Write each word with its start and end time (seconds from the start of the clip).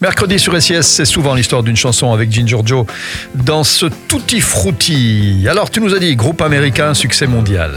Mercredi 0.00 0.38
sur 0.38 0.62
SIS, 0.62 0.82
c'est 0.82 1.04
souvent 1.04 1.34
l'histoire 1.34 1.64
d'une 1.64 1.74
chanson 1.74 2.12
avec 2.12 2.30
Ginger 2.30 2.60
Joe 2.64 2.86
dans 3.34 3.64
ce 3.64 3.86
Tutti 4.06 4.40
Frutti. 4.40 5.44
Alors, 5.50 5.72
tu 5.72 5.80
nous 5.80 5.92
as 5.92 5.98
dit, 5.98 6.14
groupe 6.14 6.40
américain, 6.40 6.94
succès 6.94 7.26
mondial. 7.26 7.74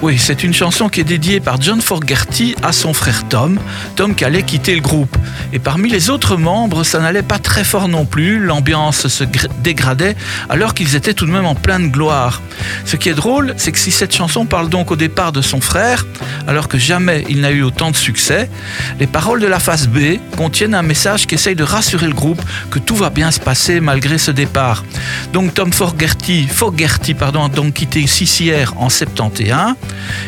Oui, 0.00 0.16
c'est 0.16 0.44
une 0.44 0.54
chanson 0.54 0.88
qui 0.88 1.00
est 1.00 1.04
dédiée 1.04 1.40
par 1.40 1.60
John 1.60 1.80
Fogerty 1.80 2.54
à 2.62 2.70
son 2.70 2.92
frère 2.92 3.26
Tom, 3.28 3.58
Tom 3.96 4.14
qui 4.14 4.24
allait 4.24 4.44
quitter 4.44 4.76
le 4.76 4.80
groupe. 4.80 5.16
Et 5.52 5.58
parmi 5.58 5.90
les 5.90 6.08
autres 6.08 6.36
membres, 6.36 6.84
ça 6.84 7.00
n'allait 7.00 7.24
pas 7.24 7.40
très 7.40 7.64
fort 7.64 7.88
non 7.88 8.04
plus, 8.04 8.38
l'ambiance 8.38 9.08
se 9.08 9.24
dégradait 9.64 10.14
alors 10.48 10.72
qu'ils 10.72 10.94
étaient 10.94 11.14
tout 11.14 11.26
de 11.26 11.32
même 11.32 11.46
en 11.46 11.56
pleine 11.56 11.90
gloire. 11.90 12.42
Ce 12.84 12.94
qui 12.94 13.08
est 13.08 13.14
drôle, 13.14 13.54
c'est 13.56 13.72
que 13.72 13.78
si 13.78 13.90
cette 13.90 14.14
chanson 14.14 14.46
parle 14.46 14.68
donc 14.68 14.92
au 14.92 14.96
départ 14.96 15.32
de 15.32 15.42
son 15.42 15.60
frère, 15.60 16.06
alors 16.46 16.68
que 16.68 16.78
jamais 16.78 17.24
il 17.28 17.40
n'a 17.40 17.50
eu 17.50 17.62
autant 17.62 17.90
de 17.90 17.96
succès, 17.96 18.48
les 19.00 19.08
paroles 19.08 19.40
de 19.40 19.48
la 19.48 19.58
phase 19.58 19.88
B 19.88 20.20
contiennent 20.36 20.74
un 20.74 20.82
message 20.82 21.26
qui 21.26 21.34
essaye 21.34 21.55
de 21.56 21.64
rassurer 21.64 22.06
le 22.06 22.14
groupe 22.14 22.40
que 22.70 22.78
tout 22.78 22.94
va 22.94 23.10
bien 23.10 23.30
se 23.30 23.40
passer 23.40 23.80
malgré 23.80 24.18
ce 24.18 24.30
départ. 24.30 24.84
Donc 25.32 25.54
Tom 25.54 25.72
Fogerty, 25.72 26.46
Fogerty 26.46 27.14
pardon, 27.14 27.44
a 27.44 27.48
donc 27.48 27.74
quitté 27.74 28.04
CCR 28.04 28.74
en 28.76 28.88
71. 28.88 29.74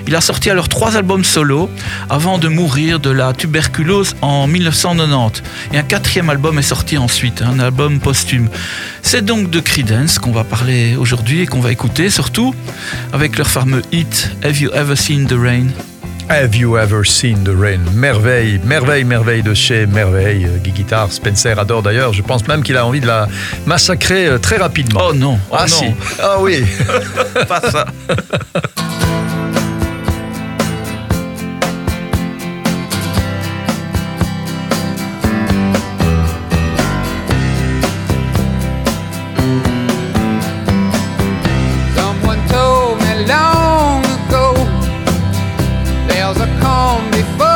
Il 0.07 0.17
a 0.17 0.21
sorti 0.21 0.51
alors 0.51 0.69
trois 0.69 0.97
albums 0.97 1.25
solo 1.25 1.71
avant 2.11 2.39
de 2.39 2.49
mourir 2.49 2.99
de 3.01 3.11
la 3.11 3.33
tuberculose 3.33 4.17
en 4.23 4.47
1990. 4.47 5.43
Et 5.73 5.79
un 5.79 5.83
quatrième 5.83 6.31
album 6.31 6.59
est 6.59 6.63
sorti 6.63 6.99
ensuite, 6.99 7.43
un 7.43 7.61
album 7.61 8.01
posthume. 8.01 8.49
C'est 9.03 9.25
donc 9.25 9.51
de 9.51 9.61
Creedence 9.61 10.19
qu'on 10.19 10.33
va 10.33 10.45
parler 10.45 10.97
aujourd'hui 10.97 11.41
et 11.41 11.47
qu'on 11.47 11.61
va 11.61 11.73
écouter 11.73 12.11
surtout 12.11 12.55
avec 13.13 13.37
leur 13.39 13.49
fameux 13.49 13.83
hit 13.93 14.31
Have 14.43 14.59
You 14.61 14.71
Ever 14.75 14.97
Seen 14.97 15.27
the 15.27 15.37
Rain? 15.39 15.69
Have 16.31 16.55
You 16.55 16.77
Ever 16.77 17.05
Seen 17.05 17.43
the 17.43 17.55
Rain? 17.59 17.81
Merveille, 17.95 18.61
merveille, 18.65 19.05
merveille 19.05 19.43
de 19.43 19.55
chez 19.55 19.87
Merveille. 19.87 20.45
Euh, 20.45 20.59
Guy 20.59 20.73
Guitar, 20.73 21.11
Spencer 21.11 21.59
adore 21.59 21.83
d'ailleurs. 21.83 22.13
Je 22.13 22.23
pense 22.23 22.47
même 22.47 22.63
qu'il 22.63 22.77
a 22.77 22.85
envie 22.85 23.01
de 23.01 23.07
la 23.07 23.29
massacrer 23.67 24.27
euh, 24.27 24.39
très 24.39 24.59
rapidement. 24.59 25.01
Oh 25.09 25.15
non, 25.15 25.39
ah 25.51 25.65
oh 25.65 25.69
si, 25.69 25.87
ah 26.23 26.37
oui. 26.41 26.65
Pas 27.49 27.61
ça. 27.71 27.87
call 46.61 47.03
me 47.11 47.48